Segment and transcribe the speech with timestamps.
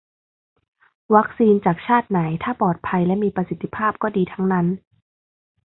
[1.15, 4.67] วัคซีนจากชาติไหน ถ้าปลอดภัยและมีประสิทธิภาพ ก็ดีทั้งนั้น